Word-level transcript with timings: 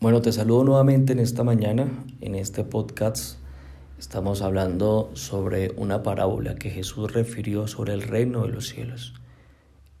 Bueno, 0.00 0.22
te 0.22 0.32
saludo 0.32 0.64
nuevamente 0.64 1.12
en 1.12 1.18
esta 1.18 1.44
mañana, 1.44 1.86
en 2.22 2.34
este 2.34 2.64
podcast. 2.64 3.36
Estamos 3.98 4.40
hablando 4.40 5.10
sobre 5.12 5.72
una 5.76 6.02
parábola 6.02 6.54
que 6.54 6.70
Jesús 6.70 7.12
refirió 7.12 7.66
sobre 7.66 7.92
el 7.92 8.00
reino 8.00 8.46
de 8.46 8.48
los 8.48 8.66
cielos. 8.66 9.12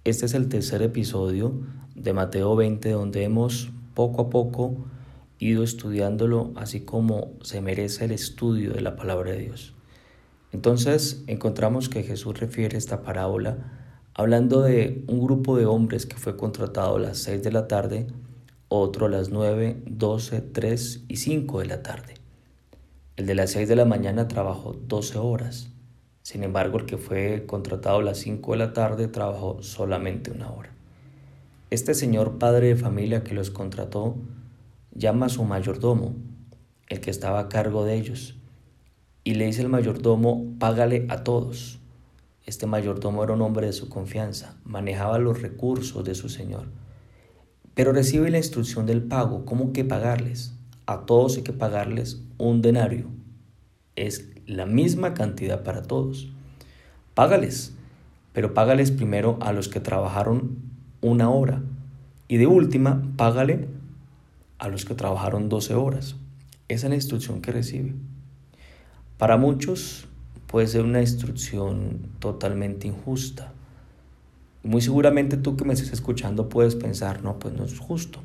Este 0.04 0.24
es 0.24 0.32
el 0.32 0.48
tercer 0.48 0.80
episodio 0.80 1.52
de 1.94 2.14
Mateo 2.14 2.56
20 2.56 2.92
donde 2.92 3.24
hemos 3.24 3.72
poco 3.92 4.22
a 4.22 4.30
poco 4.30 4.74
ido 5.38 5.62
estudiándolo 5.62 6.52
así 6.56 6.80
como 6.80 7.32
se 7.42 7.60
merece 7.60 8.06
el 8.06 8.12
estudio 8.12 8.72
de 8.72 8.80
la 8.80 8.96
palabra 8.96 9.32
de 9.32 9.40
Dios. 9.40 9.74
Entonces 10.50 11.24
encontramos 11.26 11.90
que 11.90 12.04
Jesús 12.04 12.40
refiere 12.40 12.78
esta 12.78 13.02
parábola 13.02 13.98
hablando 14.14 14.62
de 14.62 15.04
un 15.08 15.20
grupo 15.20 15.58
de 15.58 15.66
hombres 15.66 16.06
que 16.06 16.16
fue 16.16 16.38
contratado 16.38 16.96
a 16.96 17.00
las 17.00 17.18
6 17.18 17.42
de 17.42 17.52
la 17.52 17.68
tarde 17.68 18.06
otro 18.72 19.06
a 19.06 19.08
las 19.08 19.30
9, 19.30 19.82
12, 19.84 20.40
3 20.42 21.04
y 21.08 21.16
5 21.16 21.58
de 21.58 21.66
la 21.66 21.82
tarde. 21.82 22.14
El 23.16 23.26
de 23.26 23.34
las 23.34 23.50
6 23.50 23.68
de 23.68 23.74
la 23.74 23.84
mañana 23.84 24.28
trabajó 24.28 24.74
12 24.74 25.18
horas. 25.18 25.70
Sin 26.22 26.44
embargo, 26.44 26.78
el 26.78 26.86
que 26.86 26.96
fue 26.96 27.46
contratado 27.48 27.98
a 27.98 28.02
las 28.04 28.18
5 28.18 28.52
de 28.52 28.58
la 28.58 28.72
tarde 28.72 29.08
trabajó 29.08 29.60
solamente 29.64 30.30
una 30.30 30.52
hora. 30.52 30.70
Este 31.70 31.94
señor 31.94 32.38
padre 32.38 32.68
de 32.68 32.76
familia 32.76 33.24
que 33.24 33.34
los 33.34 33.50
contrató 33.50 34.14
llama 34.92 35.26
a 35.26 35.30
su 35.30 35.42
mayordomo, 35.42 36.14
el 36.86 37.00
que 37.00 37.10
estaba 37.10 37.40
a 37.40 37.48
cargo 37.48 37.84
de 37.84 37.96
ellos, 37.96 38.36
y 39.24 39.34
le 39.34 39.46
dice 39.46 39.62
el 39.62 39.68
mayordomo, 39.68 40.54
págale 40.60 41.06
a 41.08 41.24
todos. 41.24 41.80
Este 42.46 42.66
mayordomo 42.66 43.24
era 43.24 43.32
un 43.32 43.42
hombre 43.42 43.66
de 43.66 43.72
su 43.72 43.88
confianza, 43.88 44.54
manejaba 44.62 45.18
los 45.18 45.42
recursos 45.42 46.04
de 46.04 46.14
su 46.14 46.28
señor 46.28 46.68
pero 47.74 47.92
recibe 47.92 48.30
la 48.30 48.38
instrucción 48.38 48.86
del 48.86 49.02
pago. 49.02 49.44
¿Cómo 49.44 49.72
que 49.72 49.84
pagarles? 49.84 50.54
A 50.86 51.06
todos 51.06 51.36
hay 51.36 51.42
que 51.42 51.52
pagarles 51.52 52.22
un 52.38 52.62
denario. 52.62 53.06
Es 53.96 54.28
la 54.46 54.66
misma 54.66 55.14
cantidad 55.14 55.62
para 55.62 55.82
todos. 55.82 56.28
Págales, 57.14 57.74
pero 58.32 58.54
págales 58.54 58.90
primero 58.90 59.38
a 59.40 59.52
los 59.52 59.68
que 59.68 59.80
trabajaron 59.80 60.58
una 61.00 61.30
hora. 61.30 61.62
Y 62.28 62.36
de 62.36 62.46
última, 62.46 63.02
págale 63.16 63.68
a 64.58 64.68
los 64.68 64.84
que 64.84 64.94
trabajaron 64.94 65.48
12 65.48 65.74
horas. 65.74 66.16
Esa 66.68 66.86
es 66.86 66.90
la 66.90 66.96
instrucción 66.96 67.40
que 67.40 67.52
recibe. 67.52 67.94
Para 69.18 69.36
muchos 69.36 70.06
puede 70.46 70.66
ser 70.66 70.82
una 70.82 71.00
instrucción 71.00 72.00
totalmente 72.18 72.88
injusta 72.88 73.52
muy 74.62 74.82
seguramente 74.82 75.36
tú 75.36 75.56
que 75.56 75.64
me 75.64 75.72
estés 75.72 75.92
escuchando 75.92 76.48
puedes 76.48 76.74
pensar, 76.74 77.22
no, 77.22 77.38
pues 77.38 77.54
no 77.54 77.64
es 77.64 77.78
justo. 77.78 78.20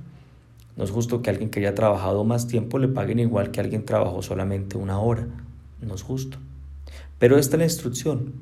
No 0.75 0.83
es 0.83 0.91
justo 0.91 1.21
que 1.21 1.29
alguien 1.29 1.49
que 1.49 1.61
haya 1.61 1.73
trabajado 1.73 2.25
más 2.25 2.47
tiempo 2.47 2.79
le 2.79 2.89
paguen 2.89 3.19
igual 3.19 3.51
que 3.51 3.61
alguien 3.61 3.85
trabajó 3.85 4.21
solamente 4.21 4.77
una 4.77 4.99
hora. 4.99 5.27
No 5.81 5.95
es 5.95 6.03
justo. 6.03 6.37
Pero 7.17 7.37
esta 7.37 7.55
es 7.55 7.59
la 7.59 7.65
instrucción. 7.65 8.33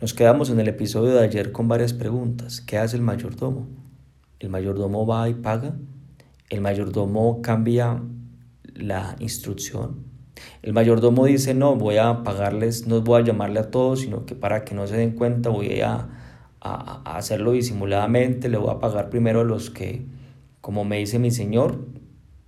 Nos 0.00 0.14
quedamos 0.14 0.48
en 0.48 0.58
el 0.58 0.68
episodio 0.68 1.12
de 1.14 1.24
ayer 1.24 1.52
con 1.52 1.68
varias 1.68 1.92
preguntas. 1.92 2.62
¿Qué 2.62 2.78
hace 2.78 2.96
el 2.96 3.02
mayordomo? 3.02 3.66
¿El 4.40 4.48
mayordomo 4.48 5.06
va 5.06 5.28
y 5.28 5.34
paga? 5.34 5.74
¿El 6.48 6.62
mayordomo 6.62 7.42
cambia 7.42 8.02
la 8.74 9.16
instrucción? 9.18 10.04
El 10.62 10.72
mayordomo 10.72 11.26
dice, 11.26 11.52
no, 11.52 11.76
voy 11.76 11.98
a 11.98 12.22
pagarles, 12.22 12.86
no 12.86 13.02
voy 13.02 13.20
a 13.20 13.24
llamarle 13.24 13.60
a 13.60 13.70
todos, 13.70 14.00
sino 14.00 14.24
que 14.24 14.34
para 14.34 14.64
que 14.64 14.74
no 14.74 14.86
se 14.86 14.96
den 14.96 15.12
cuenta 15.12 15.50
voy 15.50 15.80
a 15.80 16.08
a, 16.64 17.16
hacerlo 17.16 17.52
disimuladamente, 17.52 18.48
le 18.48 18.56
voy 18.56 18.70
a 18.70 18.80
pagar 18.80 19.10
primero 19.10 19.40
a 19.40 19.44
los 19.44 19.70
que, 19.70 20.02
como 20.60 20.84
me 20.84 20.98
dice 20.98 21.18
mi 21.18 21.30
señor, 21.30 21.78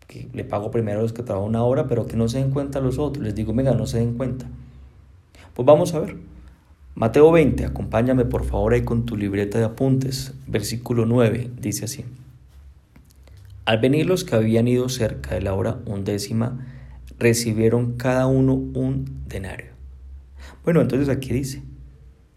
que 0.08 0.28
le 0.32 0.44
pago 0.44 0.70
primero 0.70 1.00
a 1.00 1.02
los 1.02 1.12
que 1.12 1.22
trabajan 1.22 1.50
una 1.50 1.62
hora, 1.62 1.86
pero 1.86 2.06
que 2.06 2.16
no 2.16 2.28
se 2.28 2.38
den 2.38 2.50
cuenta 2.50 2.80
los 2.80 2.98
otros. 2.98 3.24
Les 3.24 3.34
digo, 3.34 3.52
venga, 3.52 3.74
no 3.74 3.86
se 3.86 3.98
den 3.98 4.14
cuenta. 4.14 4.46
Pues 5.54 5.66
vamos 5.66 5.94
a 5.94 6.00
ver. 6.00 6.16
Mateo 6.94 7.30
20, 7.30 7.66
acompáñame 7.66 8.24
por 8.24 8.44
favor 8.44 8.72
ahí 8.72 8.82
con 8.82 9.04
tu 9.04 9.16
libreta 9.16 9.58
de 9.58 9.64
apuntes. 9.64 10.34
Versículo 10.46 11.04
9 11.04 11.50
dice 11.60 11.84
así. 11.84 12.04
Al 13.66 13.78
venir 13.78 14.06
los 14.06 14.24
que 14.24 14.36
habían 14.36 14.66
ido 14.66 14.88
cerca 14.88 15.34
de 15.34 15.42
la 15.42 15.52
hora 15.52 15.80
undécima, 15.84 16.66
recibieron 17.18 17.96
cada 17.96 18.26
uno 18.26 18.54
un 18.54 19.24
denario. 19.28 19.72
Bueno, 20.64 20.80
entonces 20.80 21.08
aquí 21.08 21.34
dice 21.34 21.62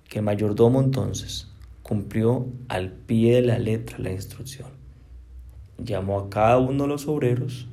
que 0.10 0.20
el 0.20 0.26
mayordomo 0.26 0.82
entonces 0.82 1.49
cumplió 1.90 2.46
al 2.68 2.92
pie 2.92 3.38
de 3.38 3.42
la 3.42 3.58
letra 3.58 3.98
la 3.98 4.12
instrucción. 4.12 4.68
Llamó 5.80 6.20
a 6.20 6.30
cada 6.30 6.60
uno 6.60 6.84
de 6.84 6.88
los 6.88 7.08
obreros, 7.08 7.68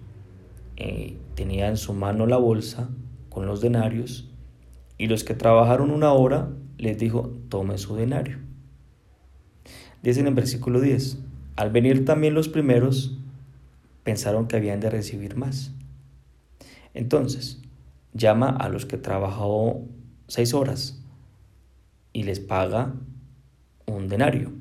eh, 0.78 1.18
tenía 1.34 1.68
en 1.68 1.76
su 1.76 1.92
mano 1.92 2.24
la 2.26 2.38
bolsa 2.38 2.88
con 3.28 3.44
los 3.44 3.60
denarios 3.60 4.26
y 4.96 5.08
los 5.08 5.22
que 5.22 5.34
trabajaron 5.34 5.90
una 5.90 6.12
hora 6.12 6.48
les 6.78 6.96
dijo, 6.96 7.30
tome 7.50 7.76
su 7.76 7.94
denario. 7.94 8.38
Dicen 10.02 10.26
en 10.26 10.34
versículo 10.34 10.80
10, 10.80 11.18
al 11.56 11.70
venir 11.70 12.06
también 12.06 12.32
los 12.32 12.48
primeros, 12.48 13.18
pensaron 14.02 14.48
que 14.48 14.56
habían 14.56 14.80
de 14.80 14.88
recibir 14.88 15.36
más. 15.36 15.72
Entonces, 16.94 17.60
llama 18.14 18.48
a 18.48 18.70
los 18.70 18.86
que 18.86 18.96
trabajó 18.96 19.82
seis 20.26 20.54
horas 20.54 21.02
y 22.14 22.22
les 22.22 22.40
paga 22.40 22.94
un 23.86 24.08
denario. 24.08 24.52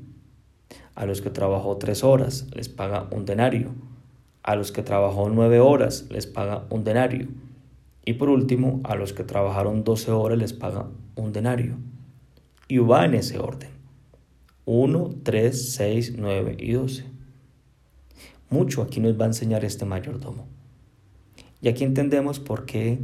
A 0.94 1.06
los 1.06 1.22
que 1.22 1.30
trabajó 1.30 1.78
tres 1.78 2.04
horas 2.04 2.48
les 2.54 2.70
paga 2.70 3.08
un 3.12 3.26
denario. 3.26 3.74
A 4.44 4.56
los 4.56 4.72
que 4.72 4.84
trabajó 4.84 5.30
nueve 5.30 5.60
horas 5.60 6.06
les 6.10 6.28
paga 6.28 6.66
un 6.70 6.84
denario. 6.84 7.28
Y 8.06 8.14
por 8.14 8.30
último, 8.30 8.82
a 8.84 8.96
los 8.96 9.14
que 9.14 9.24
trabajaron 9.24 9.84
doce 9.84 10.12
horas 10.12 10.38
les 10.38 10.54
paga 10.54 10.88
un 11.16 11.34
denario. 11.34 11.76
Y 12.68 12.78
va 12.78 13.06
en 13.06 13.16
ese 13.16 13.40
orden. 13.40 13.70
Uno, 14.66 15.10
tres, 15.24 15.74
seis, 15.74 16.14
nueve 16.18 16.56
y 16.60 16.74
doce. 16.74 17.06
Mucho 18.50 18.82
aquí 18.82 19.00
nos 19.00 19.20
va 19.20 19.26
a 19.26 19.28
enseñar 19.28 19.66
este 19.66 19.86
mayordomo. 19.86 20.48
Y 21.62 21.68
aquí 21.68 21.84
entendemos 21.84 22.40
por 22.40 22.66
qué 22.66 23.00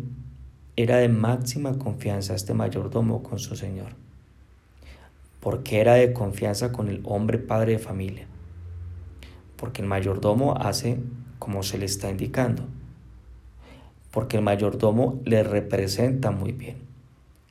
era 0.76 0.98
de 0.98 1.10
máxima 1.10 1.78
confianza 1.78 2.36
este 2.36 2.54
mayordomo 2.54 3.24
con 3.24 3.40
su 3.40 3.56
Señor 3.56 3.96
porque 5.42 5.82
era 5.82 5.96
de 5.96 6.14
confianza 6.14 6.72
con 6.72 6.88
el 6.88 7.02
hombre 7.04 7.40
padre 7.40 7.74
de 7.74 7.80
familia, 7.80 8.28
porque 9.58 9.82
el 9.82 9.88
mayordomo 9.88 10.56
hace 10.56 11.00
como 11.40 11.64
se 11.64 11.80
le 11.80 11.86
está 11.86 12.10
indicando, 12.10 12.64
porque 14.12 14.38
el 14.38 14.44
mayordomo 14.44 15.20
le 15.26 15.44
representa 15.44 16.32
muy 16.32 16.52
bien. 16.52 16.78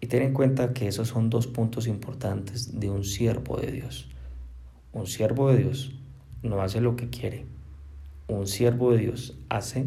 Y 0.00 0.06
ten 0.06 0.22
en 0.22 0.32
cuenta 0.32 0.72
que 0.72 0.86
esos 0.86 1.08
son 1.08 1.28
dos 1.28 1.46
puntos 1.46 1.86
importantes 1.86 2.78
de 2.80 2.88
un 2.88 3.04
siervo 3.04 3.58
de 3.58 3.72
Dios. 3.72 4.08
Un 4.92 5.06
siervo 5.06 5.50
de 5.50 5.58
Dios 5.58 5.92
no 6.42 6.62
hace 6.62 6.80
lo 6.80 6.96
que 6.96 7.10
quiere. 7.10 7.44
Un 8.28 8.46
siervo 8.46 8.92
de 8.92 8.98
Dios 8.98 9.36
hace 9.48 9.86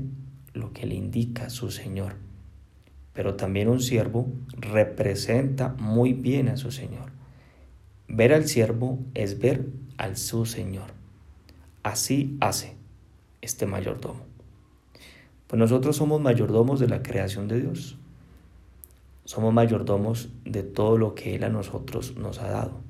lo 0.54 0.72
que 0.74 0.86
le 0.86 0.96
indica 0.96 1.50
su 1.50 1.72
Señor. 1.72 2.16
Pero 3.14 3.36
también 3.36 3.70
un 3.70 3.80
siervo 3.80 4.28
representa 4.52 5.70
muy 5.80 6.14
bien 6.14 6.50
a 6.50 6.58
su 6.58 6.70
Señor. 6.70 7.13
Ver 8.08 8.34
al 8.34 8.48
siervo 8.48 9.00
es 9.14 9.40
ver 9.40 9.68
al 9.98 10.18
su 10.18 10.46
Señor. 10.46 10.92
Así 11.84 12.38
hace 12.42 12.76
este 13.42 13.66
mayordomo. 13.66 14.22
Pues 15.48 15.60
nosotros 15.60 15.98
somos 15.98 16.22
mayordomos 16.22 16.80
de 16.80 16.88
la 16.88 17.04
creación 17.04 17.48
de 17.48 17.62
Dios. 17.62 17.98
Somos 19.26 19.54
mayordomos 19.54 20.30
de 20.46 20.64
todo 20.64 20.98
lo 20.98 21.16
que 21.16 21.36
Él 21.36 21.44
a 21.44 21.50
nosotros 21.50 22.16
nos 22.18 22.40
ha 22.40 22.50
dado. 22.50 22.82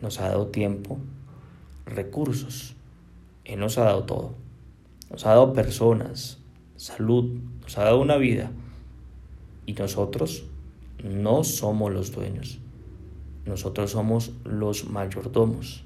Nos 0.00 0.20
ha 0.20 0.28
dado 0.28 0.46
tiempo, 0.48 0.98
recursos. 1.84 2.76
Él 3.44 3.60
nos 3.60 3.76
ha 3.78 3.84
dado 3.84 4.04
todo. 4.04 4.34
Nos 5.10 5.26
ha 5.26 5.30
dado 5.30 5.52
personas, 5.52 6.38
salud, 6.76 7.40
nos 7.62 7.78
ha 7.78 7.84
dado 7.84 8.00
una 8.00 8.16
vida. 8.16 8.50
Y 9.66 9.72
nosotros 9.72 10.44
no 11.02 11.44
somos 11.44 11.92
los 11.92 12.12
dueños. 12.12 12.60
Nosotros 13.48 13.92
somos 13.92 14.32
los 14.44 14.90
mayordomos. 14.90 15.82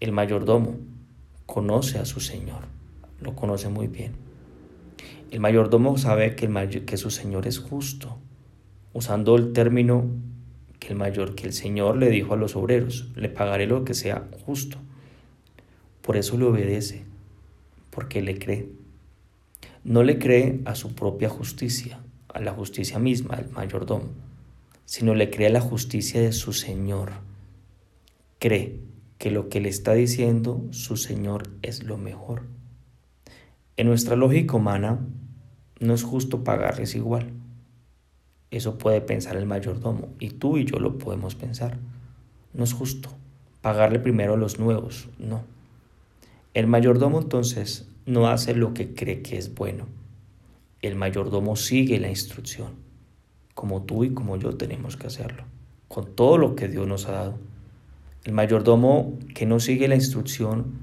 El 0.00 0.10
mayordomo 0.10 0.78
conoce 1.46 2.00
a 2.00 2.04
su 2.04 2.18
Señor, 2.18 2.64
lo 3.20 3.36
conoce 3.36 3.68
muy 3.68 3.86
bien. 3.86 4.16
El 5.30 5.38
mayordomo 5.38 5.96
sabe 5.96 6.34
que, 6.34 6.46
el 6.46 6.84
que 6.86 6.96
su 6.96 7.10
Señor 7.12 7.46
es 7.46 7.60
justo, 7.60 8.18
usando 8.92 9.36
el 9.36 9.52
término 9.52 10.06
que 10.80 10.88
el 10.88 10.96
mayor 10.96 11.36
que 11.36 11.46
el 11.46 11.52
Señor 11.52 11.98
le 11.98 12.10
dijo 12.10 12.34
a 12.34 12.36
los 12.36 12.56
obreros, 12.56 13.12
le 13.14 13.28
pagaré 13.28 13.68
lo 13.68 13.84
que 13.84 13.94
sea 13.94 14.28
justo. 14.44 14.78
Por 16.02 16.16
eso 16.16 16.36
le 16.36 16.46
obedece, 16.46 17.04
porque 17.90 18.22
le 18.22 18.40
cree. 18.40 18.70
No 19.84 20.02
le 20.02 20.18
cree 20.18 20.62
a 20.64 20.74
su 20.74 20.96
propia 20.96 21.28
justicia, 21.28 22.00
a 22.28 22.40
la 22.40 22.52
justicia 22.52 22.98
misma, 22.98 23.36
el 23.36 23.50
mayordomo 23.50 24.33
sino 24.84 25.14
le 25.14 25.30
cree 25.30 25.50
la 25.50 25.60
justicia 25.60 26.20
de 26.20 26.32
su 26.32 26.52
Señor. 26.52 27.12
Cree 28.38 28.80
que 29.18 29.30
lo 29.30 29.48
que 29.48 29.60
le 29.60 29.68
está 29.68 29.94
diciendo 29.94 30.64
su 30.70 30.96
Señor 30.96 31.50
es 31.62 31.84
lo 31.84 31.96
mejor. 31.96 32.42
En 33.76 33.88
nuestra 33.88 34.16
lógica 34.16 34.56
humana 34.56 35.00
no 35.80 35.94
es 35.94 36.02
justo 36.04 36.44
pagarles 36.44 36.94
igual. 36.94 37.32
Eso 38.50 38.78
puede 38.78 39.00
pensar 39.00 39.36
el 39.36 39.46
mayordomo 39.46 40.08
y 40.20 40.30
tú 40.30 40.58
y 40.58 40.64
yo 40.64 40.78
lo 40.78 40.98
podemos 40.98 41.34
pensar. 41.34 41.78
No 42.52 42.64
es 42.64 42.72
justo 42.72 43.10
pagarle 43.64 43.98
primero 43.98 44.34
a 44.34 44.36
los 44.36 44.58
nuevos, 44.58 45.08
no. 45.18 45.42
El 46.52 46.66
mayordomo 46.66 47.20
entonces 47.20 47.88
no 48.06 48.28
hace 48.28 48.54
lo 48.54 48.74
que 48.74 48.94
cree 48.94 49.22
que 49.22 49.38
es 49.38 49.54
bueno. 49.54 49.86
El 50.82 50.96
mayordomo 50.96 51.56
sigue 51.56 51.98
la 51.98 52.10
instrucción, 52.10 52.74
como 53.54 53.82
tú 53.82 54.04
y 54.04 54.12
como 54.12 54.36
yo 54.36 54.56
tenemos 54.56 54.96
que 54.96 55.06
hacerlo, 55.06 55.44
con 55.88 56.14
todo 56.14 56.38
lo 56.38 56.56
que 56.56 56.68
Dios 56.68 56.86
nos 56.86 57.08
ha 57.08 57.12
dado. 57.12 57.38
El 58.24 58.32
mayordomo 58.32 59.18
que 59.34 59.46
no 59.46 59.60
sigue 59.60 59.88
la 59.88 59.94
instrucción 59.94 60.78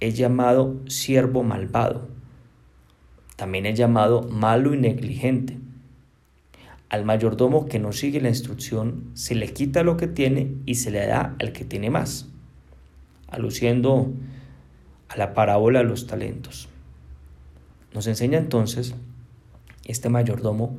es 0.00 0.16
llamado 0.16 0.76
siervo 0.86 1.42
malvado. 1.42 2.08
También 3.36 3.66
es 3.66 3.78
llamado 3.78 4.22
malo 4.22 4.74
y 4.74 4.78
negligente. 4.78 5.58
Al 6.88 7.04
mayordomo 7.04 7.66
que 7.66 7.78
no 7.78 7.92
sigue 7.92 8.20
la 8.20 8.28
instrucción 8.28 9.10
se 9.14 9.34
le 9.34 9.52
quita 9.52 9.84
lo 9.84 9.96
que 9.96 10.08
tiene 10.08 10.56
y 10.66 10.74
se 10.74 10.90
le 10.90 11.06
da 11.06 11.36
al 11.38 11.52
que 11.52 11.64
tiene 11.64 11.88
más, 11.88 12.28
aluciendo 13.28 14.12
a 15.08 15.16
la 15.16 15.32
parábola 15.32 15.78
de 15.78 15.84
los 15.84 16.06
talentos. 16.08 16.68
Nos 17.94 18.06
enseña 18.08 18.38
entonces 18.38 18.94
este 19.84 20.08
mayordomo 20.08 20.76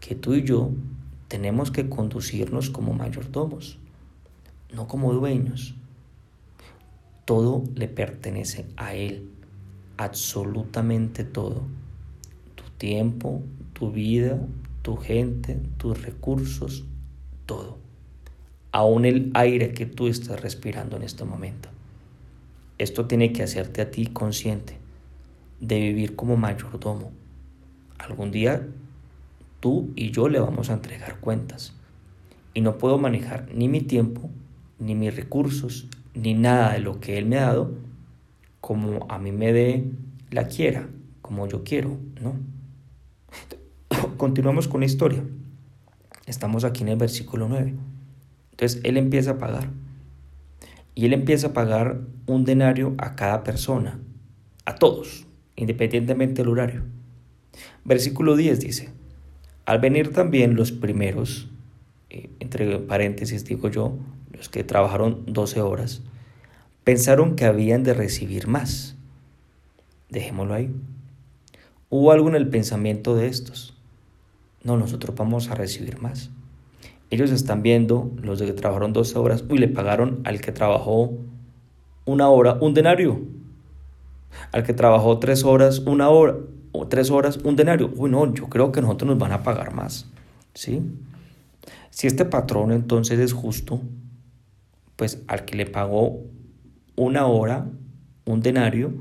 que 0.00 0.14
tú 0.14 0.34
y 0.34 0.44
yo 0.44 0.70
tenemos 1.28 1.70
que 1.70 1.88
conducirnos 1.88 2.70
como 2.70 2.94
mayordomos, 2.94 3.78
no 4.72 4.88
como 4.88 5.12
dueños. 5.12 5.74
Todo 7.24 7.64
le 7.74 7.88
pertenece 7.88 8.66
a 8.76 8.94
Él, 8.94 9.30
absolutamente 9.98 11.24
todo. 11.24 11.62
Tu 12.54 12.64
tiempo, 12.78 13.42
tu 13.74 13.92
vida, 13.92 14.40
tu 14.82 14.96
gente, 14.96 15.60
tus 15.76 16.02
recursos, 16.02 16.84
todo. 17.44 17.78
Aún 18.72 19.04
el 19.04 19.30
aire 19.34 19.74
que 19.74 19.86
tú 19.86 20.08
estás 20.08 20.40
respirando 20.40 20.96
en 20.96 21.02
este 21.02 21.24
momento. 21.24 21.68
Esto 22.78 23.06
tiene 23.06 23.32
que 23.32 23.42
hacerte 23.42 23.82
a 23.82 23.90
ti 23.90 24.06
consciente 24.06 24.78
de 25.60 25.80
vivir 25.80 26.16
como 26.16 26.36
mayordomo. 26.36 27.10
Algún 27.98 28.30
día 28.30 28.66
tú 29.60 29.92
y 29.96 30.10
yo 30.10 30.28
le 30.28 30.40
vamos 30.40 30.70
a 30.70 30.74
entregar 30.74 31.20
cuentas. 31.20 31.74
Y 32.54 32.60
no 32.60 32.78
puedo 32.78 32.98
manejar 32.98 33.48
ni 33.54 33.68
mi 33.68 33.80
tiempo, 33.80 34.30
ni 34.78 34.94
mis 34.94 35.14
recursos, 35.14 35.86
ni 36.14 36.34
nada 36.34 36.72
de 36.72 36.80
lo 36.80 37.00
que 37.00 37.18
Él 37.18 37.26
me 37.26 37.38
ha 37.38 37.46
dado 37.46 37.72
como 38.60 39.06
a 39.08 39.18
mí 39.18 39.32
me 39.32 39.52
dé 39.52 39.90
la 40.30 40.48
quiera, 40.48 40.88
como 41.22 41.46
yo 41.46 41.64
quiero, 41.64 41.96
¿no? 42.20 42.36
Continuamos 44.16 44.68
con 44.68 44.80
la 44.80 44.86
historia. 44.86 45.24
Estamos 46.26 46.64
aquí 46.64 46.82
en 46.82 46.88
el 46.88 46.98
versículo 46.98 47.48
9. 47.48 47.74
Entonces 48.50 48.80
Él 48.84 48.96
empieza 48.96 49.32
a 49.32 49.38
pagar. 49.38 49.70
Y 50.94 51.06
Él 51.06 51.12
empieza 51.12 51.48
a 51.48 51.52
pagar 51.52 52.00
un 52.26 52.44
denario 52.44 52.94
a 52.98 53.14
cada 53.14 53.44
persona, 53.44 54.00
a 54.64 54.74
todos, 54.74 55.26
independientemente 55.56 56.42
del 56.42 56.50
horario. 56.50 56.82
Versículo 57.84 58.36
10 58.36 58.60
dice, 58.60 58.90
al 59.68 59.80
venir 59.80 60.14
también 60.14 60.56
los 60.56 60.72
primeros, 60.72 61.46
eh, 62.08 62.30
entre 62.40 62.78
paréntesis 62.78 63.44
digo 63.44 63.68
yo, 63.68 63.98
los 64.32 64.48
que 64.48 64.64
trabajaron 64.64 65.24
12 65.26 65.60
horas, 65.60 66.00
pensaron 66.84 67.36
que 67.36 67.44
habían 67.44 67.84
de 67.84 67.92
recibir 67.92 68.46
más. 68.46 68.96
Dejémoslo 70.08 70.54
ahí. 70.54 70.74
¿Hubo 71.90 72.12
algo 72.12 72.30
en 72.30 72.36
el 72.36 72.48
pensamiento 72.48 73.14
de 73.14 73.26
estos? 73.26 73.76
No, 74.64 74.78
nosotros 74.78 75.14
vamos 75.14 75.50
a 75.50 75.54
recibir 75.54 76.00
más. 76.00 76.30
Ellos 77.10 77.30
están 77.30 77.60
viendo, 77.60 78.10
los 78.22 78.38
de 78.38 78.46
que 78.46 78.54
trabajaron 78.54 78.94
12 78.94 79.18
horas, 79.18 79.44
uy, 79.50 79.58
le 79.58 79.68
pagaron 79.68 80.22
al 80.24 80.40
que 80.40 80.50
trabajó 80.50 81.12
una 82.06 82.30
hora 82.30 82.56
un 82.58 82.72
denario. 82.72 83.20
Al 84.50 84.62
que 84.62 84.72
trabajó 84.72 85.18
tres 85.18 85.44
horas, 85.44 85.80
una 85.80 86.08
hora, 86.08 86.36
o 86.72 86.86
tres 86.86 87.10
horas, 87.10 87.38
un 87.38 87.56
denario. 87.56 87.90
Uy, 87.96 88.10
no, 88.10 88.32
yo 88.32 88.48
creo 88.48 88.72
que 88.72 88.80
nosotros 88.80 89.10
nos 89.10 89.18
van 89.18 89.32
a 89.32 89.42
pagar 89.42 89.74
más. 89.74 90.10
¿Sí? 90.54 90.82
Si 91.90 92.06
este 92.06 92.24
patrón 92.24 92.72
entonces 92.72 93.18
es 93.18 93.32
justo, 93.32 93.80
pues 94.96 95.22
al 95.26 95.44
que 95.44 95.56
le 95.56 95.66
pagó 95.66 96.22
una 96.96 97.26
hora, 97.26 97.66
un 98.24 98.40
denario, 98.40 98.92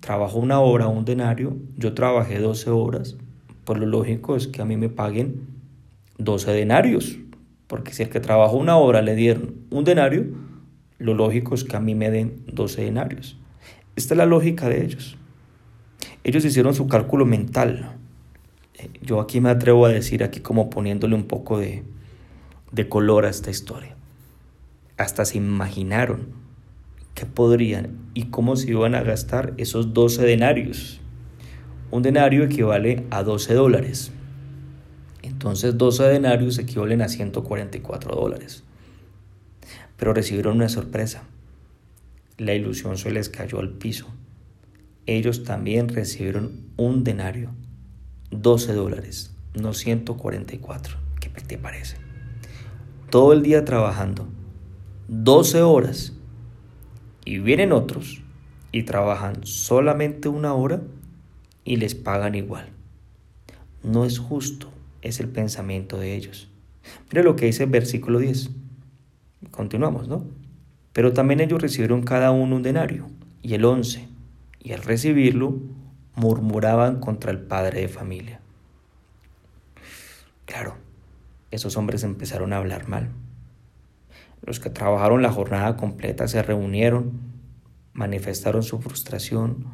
trabajó 0.00 0.38
una 0.38 0.60
hora, 0.60 0.88
un 0.88 1.04
denario, 1.04 1.56
yo 1.76 1.94
trabajé 1.94 2.38
12 2.38 2.70
horas, 2.70 3.16
pues 3.64 3.78
lo 3.78 3.86
lógico 3.86 4.36
es 4.36 4.46
que 4.48 4.62
a 4.62 4.64
mí 4.64 4.76
me 4.76 4.88
paguen 4.88 5.46
12 6.18 6.52
denarios, 6.52 7.18
porque 7.66 7.92
si 7.92 8.02
el 8.02 8.08
que 8.08 8.20
trabajó 8.20 8.56
una 8.56 8.76
hora 8.76 9.02
le 9.02 9.14
dieron 9.14 9.56
un 9.70 9.84
denario, 9.84 10.24
lo 10.98 11.14
lógico 11.14 11.54
es 11.54 11.64
que 11.64 11.76
a 11.76 11.80
mí 11.80 11.94
me 11.94 12.10
den 12.10 12.44
12 12.52 12.82
denarios. 12.82 13.38
Esta 13.94 14.14
es 14.14 14.18
la 14.18 14.26
lógica 14.26 14.68
de 14.68 14.84
ellos. 14.84 15.17
Ellos 16.24 16.44
hicieron 16.44 16.74
su 16.74 16.86
cálculo 16.88 17.24
mental. 17.24 17.96
Eh, 18.74 18.90
yo 19.02 19.20
aquí 19.20 19.40
me 19.40 19.50
atrevo 19.50 19.86
a 19.86 19.90
decir, 19.90 20.22
aquí 20.22 20.40
como 20.40 20.70
poniéndole 20.70 21.14
un 21.14 21.24
poco 21.24 21.58
de, 21.58 21.84
de 22.72 22.88
color 22.88 23.24
a 23.24 23.30
esta 23.30 23.50
historia. 23.50 23.96
Hasta 24.96 25.24
se 25.24 25.38
imaginaron 25.38 26.28
qué 27.14 27.26
podrían 27.26 27.98
y 28.14 28.26
cómo 28.26 28.56
se 28.56 28.70
iban 28.70 28.94
a 28.94 29.02
gastar 29.02 29.54
esos 29.56 29.94
12 29.94 30.24
denarios. 30.24 31.00
Un 31.90 32.02
denario 32.02 32.44
equivale 32.44 33.04
a 33.10 33.22
12 33.22 33.54
dólares. 33.54 34.12
Entonces 35.22 35.78
12 35.78 36.04
denarios 36.04 36.58
equivalen 36.58 37.02
a 37.02 37.08
144 37.08 38.14
dólares. 38.14 38.64
Pero 39.96 40.12
recibieron 40.12 40.56
una 40.56 40.68
sorpresa. 40.68 41.24
La 42.36 42.54
ilusión 42.54 42.98
se 42.98 43.10
les 43.10 43.28
cayó 43.28 43.58
al 43.58 43.70
piso. 43.70 44.06
Ellos 45.08 45.42
también 45.42 45.88
recibieron 45.88 46.52
un 46.76 47.02
denario, 47.02 47.52
12 48.30 48.74
dólares, 48.74 49.34
no 49.54 49.72
144. 49.72 50.98
¿Qué 51.18 51.30
te 51.30 51.56
parece? 51.56 51.96
Todo 53.08 53.32
el 53.32 53.42
día 53.42 53.64
trabajando, 53.64 54.28
12 55.08 55.62
horas 55.62 56.12
y 57.24 57.38
vienen 57.38 57.72
otros 57.72 58.22
y 58.70 58.82
trabajan 58.82 59.46
solamente 59.46 60.28
una 60.28 60.52
hora 60.52 60.82
y 61.64 61.76
les 61.76 61.94
pagan 61.94 62.34
igual. 62.34 62.68
No 63.82 64.04
es 64.04 64.18
justo, 64.18 64.68
es 65.00 65.20
el 65.20 65.28
pensamiento 65.30 65.98
de 65.98 66.16
ellos. 66.16 66.50
Mira 67.10 67.22
lo 67.22 67.34
que 67.34 67.46
dice 67.46 67.64
el 67.64 67.70
versículo 67.70 68.18
10. 68.18 68.50
Continuamos, 69.52 70.06
¿no? 70.06 70.26
Pero 70.92 71.14
también 71.14 71.40
ellos 71.40 71.62
recibieron 71.62 72.02
cada 72.02 72.30
uno 72.30 72.56
un 72.56 72.62
denario, 72.62 73.06
y 73.40 73.54
el 73.54 73.64
11, 73.64 74.17
y 74.60 74.72
al 74.72 74.82
recibirlo 74.82 75.58
murmuraban 76.14 77.00
contra 77.00 77.30
el 77.30 77.40
padre 77.40 77.82
de 77.82 77.88
familia. 77.88 78.40
Claro, 80.46 80.76
esos 81.50 81.76
hombres 81.76 82.04
empezaron 82.04 82.52
a 82.52 82.56
hablar 82.56 82.88
mal. 82.88 83.10
Los 84.42 84.60
que 84.60 84.70
trabajaron 84.70 85.22
la 85.22 85.32
jornada 85.32 85.76
completa 85.76 86.28
se 86.28 86.42
reunieron, 86.42 87.20
manifestaron 87.92 88.62
su 88.62 88.80
frustración 88.80 89.66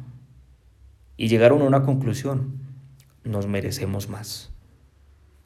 y 1.17 1.27
llegaron 1.27 1.61
a 1.61 1.65
una 1.65 1.83
conclusión. 1.83 2.59
Nos 3.23 3.47
merecemos 3.47 4.09
más. 4.09 4.51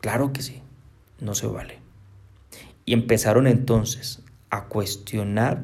Claro 0.02 0.34
que 0.34 0.42
sí, 0.42 0.62
no 1.20 1.36
se 1.36 1.48
vale. 1.48 1.80
Y 2.86 2.94
empezaron 2.94 3.48
entonces 3.48 4.24
a 4.50 4.66
cuestionar 4.66 5.64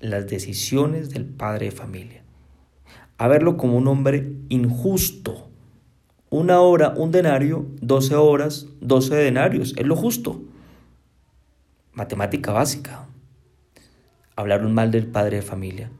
las 0.00 0.26
decisiones 0.26 1.10
del 1.10 1.24
padre 1.24 1.66
de 1.66 1.72
familia, 1.72 2.22
a 3.18 3.28
verlo 3.28 3.56
como 3.56 3.76
un 3.76 3.88
hombre 3.88 4.32
injusto. 4.48 5.48
Una 6.30 6.60
hora, 6.60 6.94
un 6.96 7.12
denario, 7.12 7.66
doce 7.80 8.14
horas, 8.14 8.66
doce 8.80 9.14
denarios, 9.14 9.74
es 9.76 9.86
lo 9.86 9.96
justo 9.96 10.42
matemática 11.96 12.52
básica. 12.52 13.06
Hablaron 14.36 14.74
mal 14.74 14.90
del 14.90 15.06
padre 15.06 15.36
de 15.36 15.42
familia. 15.42 15.90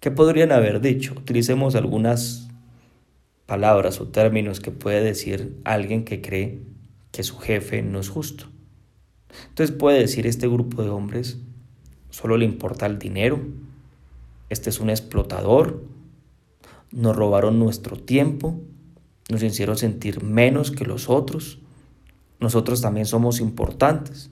¿Qué 0.00 0.10
podrían 0.10 0.50
haber 0.50 0.80
dicho? 0.80 1.14
Utilicemos 1.16 1.76
algunas 1.76 2.48
palabras 3.46 4.00
o 4.00 4.08
términos 4.08 4.58
que 4.60 4.72
puede 4.72 5.02
decir 5.02 5.56
alguien 5.64 6.04
que 6.04 6.20
cree 6.20 6.60
que 7.12 7.22
su 7.22 7.38
jefe 7.38 7.80
no 7.80 8.00
es 8.00 8.08
justo. 8.08 8.46
Entonces 9.48 9.74
puede 9.74 10.00
decir 10.00 10.26
este 10.26 10.48
grupo 10.48 10.82
de 10.82 10.90
hombres 10.90 11.38
solo 12.10 12.36
le 12.36 12.44
importa 12.44 12.86
el 12.86 12.98
dinero, 12.98 13.40
este 14.48 14.70
es 14.70 14.80
un 14.80 14.90
explotador, 14.90 15.84
nos 16.92 17.16
robaron 17.16 17.58
nuestro 17.58 17.96
tiempo, 17.96 18.60
nos 19.30 19.42
hicieron 19.42 19.76
sentir 19.76 20.22
menos 20.22 20.70
que 20.70 20.84
los 20.84 21.08
otros, 21.08 21.58
nosotros 22.40 22.80
también 22.80 23.06
somos 23.06 23.40
importantes. 23.40 24.30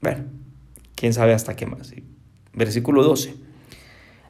Bueno, 0.00 0.24
quién 0.94 1.14
sabe 1.14 1.34
hasta 1.34 1.56
qué 1.56 1.66
más. 1.66 1.92
Versículo 2.52 3.02
12. 3.02 3.34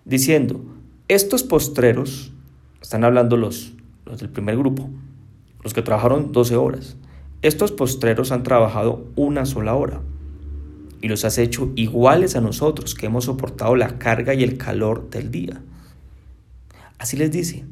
Diciendo, 0.05 0.65
estos 1.09 1.43
postreros 1.43 2.33
Están 2.81 3.03
hablando 3.03 3.37
los, 3.37 3.73
los 4.05 4.21
del 4.21 4.31
primer 4.31 4.57
grupo, 4.57 4.89
los 5.65 5.75
que 5.75 5.83
trabajaron 5.83 6.31
12 6.31 6.57
horas. 6.57 6.97
Estos 7.43 7.73
postreros 7.73 8.31
han 8.31 8.45
trabajado 8.45 9.05
una 9.17 9.47
sola 9.47 9.75
hora 9.75 10.01
y 11.01 11.09
los 11.09 11.25
has 11.25 11.39
hecho 11.39 11.73
iguales 11.77 12.37
a 12.37 12.41
nosotros 12.41 12.95
que 12.95 13.07
hemos 13.07 13.25
soportado 13.25 13.77
la 13.77 13.99
carga 13.99 14.35
y 14.35 14.43
el 14.43 14.59
calor 14.59 15.11
del 15.11 15.31
día. 15.31 15.61
Así 16.99 17.17
les 17.17 17.31
dice, 17.31 17.65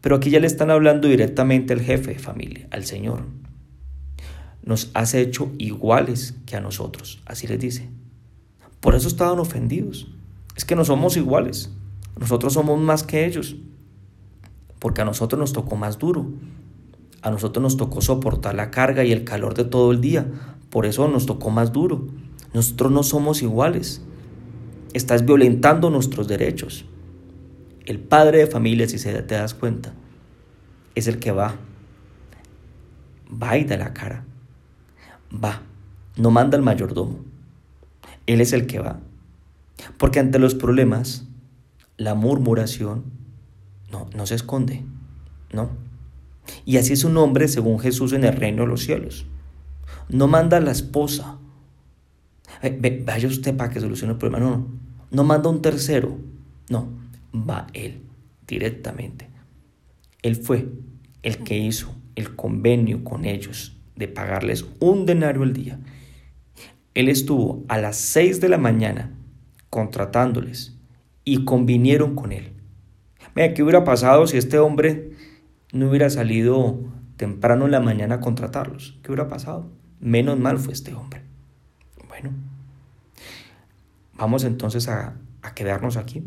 pero 0.00 0.16
aquí 0.16 0.30
ya 0.30 0.40
le 0.40 0.46
están 0.46 0.70
hablando 0.70 1.08
directamente 1.08 1.72
al 1.72 1.80
jefe 1.80 2.14
de 2.14 2.18
familia, 2.18 2.66
al 2.70 2.84
Señor. 2.84 3.24
Nos 4.64 4.90
has 4.94 5.14
hecho 5.14 5.50
iguales 5.58 6.34
que 6.46 6.56
a 6.56 6.60
nosotros, 6.60 7.20
así 7.26 7.46
les 7.46 7.58
dice. 7.58 7.88
Por 8.80 8.96
eso 8.96 9.08
estaban 9.08 9.38
ofendidos. 9.38 10.08
Es 10.56 10.64
que 10.64 10.74
no 10.74 10.84
somos 10.84 11.16
iguales. 11.16 11.70
Nosotros 12.18 12.52
somos 12.52 12.80
más 12.80 13.04
que 13.04 13.24
ellos. 13.24 13.56
Porque 14.80 15.00
a 15.00 15.04
nosotros 15.04 15.38
nos 15.38 15.52
tocó 15.52 15.76
más 15.76 15.98
duro. 15.98 16.26
A 17.22 17.30
nosotros 17.30 17.62
nos 17.62 17.76
tocó 17.76 18.00
soportar 18.00 18.56
la 18.56 18.72
carga 18.72 19.04
y 19.04 19.12
el 19.12 19.22
calor 19.22 19.54
de 19.54 19.64
todo 19.64 19.92
el 19.92 20.00
día. 20.00 20.26
Por 20.68 20.86
eso 20.86 21.06
nos 21.06 21.26
tocó 21.26 21.50
más 21.50 21.72
duro. 21.72 22.08
Nosotros 22.52 22.90
no 22.90 23.04
somos 23.04 23.42
iguales. 23.42 24.02
Estás 24.92 25.24
violentando 25.24 25.88
nuestros 25.88 26.26
derechos. 26.26 26.84
El 27.86 27.98
padre 27.98 28.38
de 28.38 28.46
familia, 28.46 28.88
si 28.88 28.98
se 28.98 29.12
te 29.22 29.34
das 29.34 29.54
cuenta, 29.54 29.92
es 30.94 31.08
el 31.08 31.18
que 31.18 31.32
va. 31.32 31.56
Va 33.30 33.56
y 33.56 33.64
da 33.64 33.76
la 33.76 33.92
cara. 33.92 34.24
Va. 35.32 35.62
No 36.16 36.30
manda 36.30 36.56
al 36.56 36.62
mayordomo. 36.62 37.20
Él 38.26 38.40
es 38.40 38.52
el 38.52 38.66
que 38.66 38.78
va. 38.78 39.00
Porque 39.98 40.20
ante 40.20 40.38
los 40.38 40.54
problemas, 40.54 41.26
la 41.96 42.14
murmuración 42.14 43.04
no, 43.90 44.08
no 44.14 44.26
se 44.26 44.36
esconde, 44.36 44.84
¿no? 45.52 45.70
Y 46.64 46.76
así 46.76 46.92
es 46.92 47.04
un 47.04 47.16
hombre 47.16 47.48
según 47.48 47.78
Jesús 47.78 48.12
en 48.12 48.24
el 48.24 48.36
reino 48.36 48.62
de 48.62 48.68
los 48.68 48.82
cielos. 48.82 49.26
No 50.08 50.28
manda 50.28 50.58
a 50.58 50.60
la 50.60 50.72
esposa. 50.72 51.38
Vaya 53.04 53.28
usted 53.28 53.56
para 53.56 53.70
que 53.70 53.80
solucione 53.80 54.12
el 54.12 54.18
problema. 54.18 54.44
No, 54.44 54.56
no. 54.56 54.66
No 55.10 55.24
manda 55.24 55.48
un 55.48 55.62
tercero. 55.62 56.18
No, 56.68 56.88
va 57.34 57.66
él 57.72 58.00
directamente. 58.46 59.28
Él 60.22 60.36
fue 60.36 60.68
el 61.22 61.38
que 61.38 61.58
hizo 61.58 61.94
el 62.14 62.36
convenio 62.36 63.04
con 63.04 63.24
ellos 63.24 63.76
de 63.96 64.08
pagarles 64.08 64.66
un 64.80 65.06
denario 65.06 65.42
al 65.42 65.52
día 65.52 65.78
él 66.94 67.08
estuvo 67.08 67.64
a 67.68 67.78
las 67.78 67.96
6 67.96 68.40
de 68.40 68.48
la 68.48 68.58
mañana 68.58 69.10
contratándoles 69.70 70.76
y 71.24 71.44
convinieron 71.44 72.14
con 72.14 72.32
él. 72.32 72.52
Mira, 73.34 73.54
¿qué 73.54 73.62
hubiera 73.62 73.84
pasado 73.84 74.26
si 74.26 74.36
este 74.36 74.58
hombre 74.58 75.12
no 75.72 75.88
hubiera 75.88 76.10
salido 76.10 76.78
temprano 77.16 77.64
en 77.64 77.70
la 77.70 77.80
mañana 77.80 78.16
a 78.16 78.20
contratarlos? 78.20 78.98
¿Qué 79.02 79.10
hubiera 79.10 79.28
pasado? 79.28 79.70
Menos 80.00 80.38
mal 80.38 80.58
fue 80.58 80.74
este 80.74 80.92
hombre. 80.92 81.22
Bueno, 82.08 82.30
vamos 84.14 84.44
entonces 84.44 84.88
a, 84.88 85.16
a 85.40 85.54
quedarnos 85.54 85.96
aquí. 85.96 86.22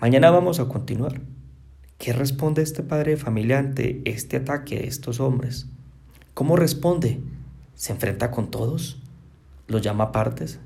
Mañana 0.00 0.30
vamos 0.30 0.60
a 0.60 0.68
continuar. 0.68 1.20
¿Qué 1.98 2.12
responde 2.12 2.62
este 2.62 2.82
padre 2.82 3.12
de 3.12 3.16
familia 3.16 3.58
ante 3.58 4.02
este 4.04 4.36
ataque 4.36 4.76
de 4.76 4.86
estos 4.86 5.20
hombres? 5.20 5.66
¿Cómo 6.34 6.56
responde? 6.56 7.20
¿Se 7.74 7.92
enfrenta 7.92 8.30
con 8.30 8.50
todos? 8.50 9.00
los 9.66 9.82
llama 9.82 10.12
partes, 10.12 10.60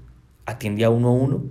atiende 0.46 0.84
a 0.84 0.90
uno 0.90 1.08
a 1.08 1.12
uno. 1.12 1.44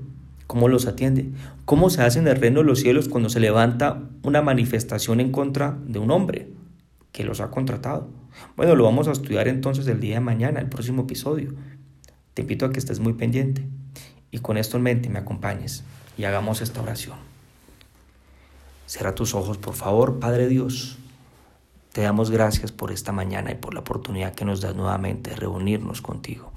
¿Cómo 0.47 0.69
los 0.69 0.87
atiende? 0.87 1.29
¿Cómo 1.65 1.89
se 1.89 2.01
hace 2.01 2.19
en 2.19 2.27
el 2.27 2.37
reino 2.37 2.59
de 2.59 2.65
los 2.65 2.79
cielos 2.79 3.09
cuando 3.09 3.29
se 3.29 3.39
levanta 3.39 4.03
una 4.23 4.41
manifestación 4.41 5.19
en 5.19 5.31
contra 5.31 5.77
de 5.85 5.99
un 5.99 6.09
hombre 6.11 6.49
que 7.11 7.25
los 7.25 7.41
ha 7.41 7.51
contratado? 7.51 8.09
Bueno, 8.55 8.75
lo 8.75 8.85
vamos 8.85 9.07
a 9.07 9.11
estudiar 9.11 9.47
entonces 9.47 9.87
el 9.87 9.99
día 9.99 10.15
de 10.15 10.21
mañana, 10.21 10.59
el 10.59 10.69
próximo 10.69 11.03
episodio. 11.03 11.53
Te 12.33 12.43
invito 12.43 12.65
a 12.65 12.71
que 12.71 12.79
estés 12.79 12.99
muy 12.99 13.13
pendiente 13.13 13.67
y 14.31 14.39
con 14.39 14.57
esto 14.57 14.77
en 14.77 14.83
mente 14.83 15.09
me 15.09 15.19
acompañes 15.19 15.83
y 16.17 16.23
hagamos 16.23 16.61
esta 16.61 16.81
oración. 16.81 17.36
Cierra 18.87 19.13
tus 19.13 19.35
ojos, 19.35 19.57
por 19.57 19.73
favor, 19.73 20.17
Padre 20.17 20.47
Dios. 20.47 20.97
Te 21.91 22.03
damos 22.03 22.31
gracias 22.31 22.71
por 22.71 22.93
esta 22.93 23.11
mañana 23.11 23.51
y 23.51 23.55
por 23.55 23.73
la 23.73 23.81
oportunidad 23.81 24.33
que 24.33 24.45
nos 24.45 24.61
das 24.61 24.75
nuevamente 24.75 25.31
de 25.31 25.35
reunirnos 25.35 26.01
contigo. 26.01 26.53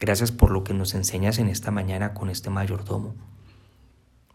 Gracias 0.00 0.32
por 0.32 0.50
lo 0.50 0.64
que 0.64 0.74
nos 0.74 0.94
enseñas 0.94 1.38
en 1.38 1.48
esta 1.48 1.70
mañana 1.70 2.14
con 2.14 2.30
este 2.30 2.50
mayordomo. 2.50 3.14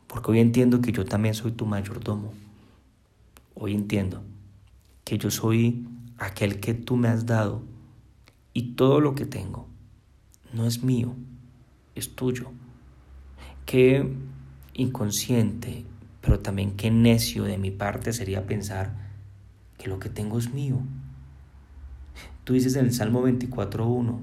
Porque 0.07 0.31
hoy 0.31 0.39
entiendo 0.39 0.79
que 0.79 0.93
yo 0.93 1.03
también 1.03 1.33
soy 1.33 1.51
tu 1.51 1.65
mayordomo. 1.65 2.33
Hoy 3.55 3.73
entiendo 3.73 4.23
que 5.03 5.17
yo 5.17 5.31
soy 5.31 5.85
aquel 6.17 6.61
que 6.61 6.73
tú 6.73 6.95
me 6.95 7.09
has 7.09 7.25
dado 7.25 7.61
y 8.53 8.75
todo 8.75 9.01
lo 9.01 9.15
que 9.15 9.25
tengo 9.25 9.67
no 10.53 10.65
es 10.65 10.81
mío, 10.81 11.13
es 11.93 12.15
tuyo. 12.15 12.51
Qué 13.65 14.07
inconsciente, 14.73 15.83
pero 16.23 16.39
también 16.39 16.71
qué 16.77 16.89
necio 16.89 17.43
de 17.43 17.57
mi 17.57 17.69
parte 17.69 18.13
sería 18.13 18.47
pensar 18.47 18.95
que 19.77 19.89
lo 19.89 19.99
que 19.99 20.07
tengo 20.07 20.39
es 20.39 20.53
mío. 20.53 20.79
Tú 22.45 22.53
dices 22.53 22.77
en 22.77 22.85
el 22.85 22.93
Salmo 22.93 23.27
24.1, 23.27 24.19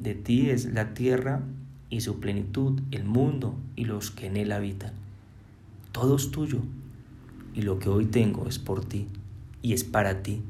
de 0.00 0.14
ti 0.16 0.50
es 0.50 0.66
la 0.66 0.94
tierra 0.94 1.42
y 1.90 2.00
su 2.00 2.18
plenitud, 2.18 2.82
el 2.90 3.04
mundo 3.04 3.54
y 3.76 3.84
los 3.84 4.10
que 4.10 4.26
en 4.26 4.36
él 4.36 4.50
habitan. 4.50 4.94
Todo 5.92 6.16
es 6.16 6.32
tuyo 6.32 6.58
y 7.54 7.62
lo 7.62 7.78
que 7.78 7.88
hoy 7.88 8.06
tengo 8.06 8.48
es 8.48 8.58
por 8.58 8.84
ti 8.84 9.06
y 9.62 9.74
es 9.74 9.84
para 9.84 10.24
ti. 10.24 10.42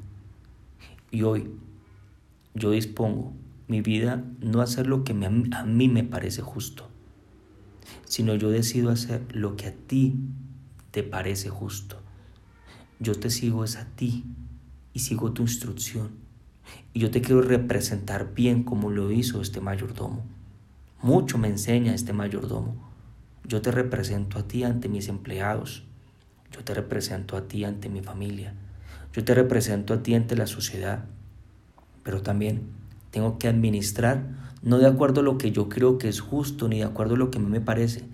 Y 1.10 1.22
hoy 1.22 1.50
yo 2.54 2.70
dispongo 2.70 3.34
mi 3.68 3.82
vida 3.82 4.24
no 4.40 4.62
hacer 4.62 4.86
lo 4.86 5.04
que 5.04 5.12
a 5.12 5.64
mí 5.64 5.88
me 5.88 6.02
parece 6.02 6.40
justo, 6.40 6.88
sino 8.06 8.34
yo 8.36 8.48
decido 8.48 8.88
hacer 8.90 9.22
lo 9.34 9.56
que 9.56 9.66
a 9.66 9.72
ti 9.74 10.16
te 10.94 11.02
parece 11.02 11.48
justo. 11.48 12.00
Yo 13.00 13.16
te 13.16 13.28
sigo 13.28 13.64
es 13.64 13.74
a 13.74 13.84
ti 13.84 14.26
y 14.92 15.00
sigo 15.00 15.32
tu 15.32 15.42
instrucción 15.42 16.10
y 16.92 17.00
yo 17.00 17.10
te 17.10 17.20
quiero 17.20 17.42
representar 17.42 18.32
bien 18.32 18.62
como 18.62 18.92
lo 18.92 19.10
hizo 19.10 19.42
este 19.42 19.60
mayordomo. 19.60 20.22
Mucho 21.02 21.36
me 21.36 21.48
enseña 21.48 21.94
este 21.94 22.12
mayordomo. 22.12 22.76
Yo 23.42 23.60
te 23.60 23.72
represento 23.72 24.38
a 24.38 24.46
ti 24.46 24.62
ante 24.62 24.88
mis 24.88 25.08
empleados. 25.08 25.82
Yo 26.52 26.62
te 26.62 26.74
represento 26.74 27.36
a 27.36 27.48
ti 27.48 27.64
ante 27.64 27.88
mi 27.88 28.00
familia. 28.00 28.54
Yo 29.12 29.24
te 29.24 29.34
represento 29.34 29.94
a 29.94 30.02
ti 30.04 30.14
ante 30.14 30.36
la 30.36 30.46
sociedad. 30.46 31.06
Pero 32.04 32.22
también 32.22 32.68
tengo 33.10 33.36
que 33.40 33.48
administrar, 33.48 34.28
no 34.62 34.78
de 34.78 34.86
acuerdo 34.86 35.22
a 35.22 35.24
lo 35.24 35.38
que 35.38 35.50
yo 35.50 35.68
creo 35.68 35.98
que 35.98 36.08
es 36.08 36.20
justo, 36.20 36.68
ni 36.68 36.78
de 36.78 36.84
acuerdo 36.84 37.16
a 37.16 37.18
lo 37.18 37.32
que 37.32 37.38
a 37.38 37.40
mí 37.40 37.50
me 37.50 37.60
parece. 37.60 38.04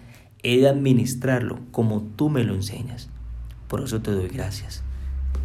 He 0.43 0.59
de 0.59 0.69
administrarlo 0.69 1.61
como 1.71 2.03
tú 2.03 2.31
me 2.31 2.45
lo 2.45 2.55
enseñas. 2.55 3.09
Por 3.69 3.83
eso 3.83 4.01
te 4.01 4.11
doy 4.11 4.29
gracias. 4.29 4.83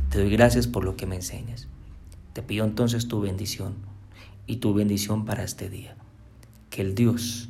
Te 0.10 0.20
doy 0.20 0.30
gracias 0.30 0.68
por 0.68 0.86
lo 0.86 0.96
que 0.96 1.06
me 1.06 1.18
enseñas. 1.18 1.68
Te 2.34 2.42
pido 2.42 2.66
entonces 2.66 3.08
tu 3.08 3.20
bendición 3.20 3.76
y 4.48 4.58
tu 4.58 4.74
bendición 4.74 5.26
para 5.26 5.44
este 5.44 5.70
día. 5.70 5.96
Que 6.70 6.82
el 6.82 6.96
Dios, 6.96 7.50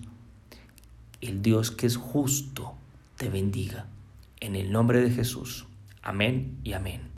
el 1.22 1.42
Dios 1.42 1.72
que 1.72 1.88
es 1.88 1.98
justo, 1.98 2.74
te 3.18 3.30
bendiga. 3.30 3.88
En 4.40 4.56
el 4.56 4.72
nombre 4.72 5.02
de 5.02 5.12
Jesús. 5.12 5.66
Amén 6.02 6.58
y 6.64 6.74
amén. 6.74 7.10